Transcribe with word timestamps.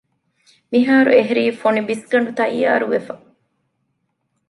މިހާރު 0.71 1.11
އެހެރީ 1.17 1.43
ފޮނި 1.59 1.81
ބިސްގަނޑު 1.87 2.31
ތައްޔާރުވެފަ 2.37 3.13